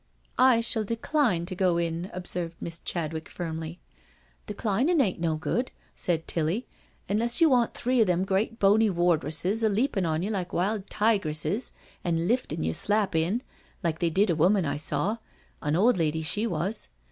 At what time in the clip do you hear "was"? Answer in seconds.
16.47-16.89